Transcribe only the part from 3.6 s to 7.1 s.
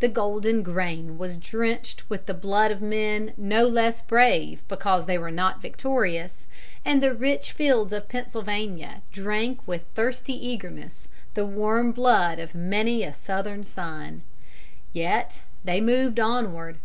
less brave because they were not victorious, and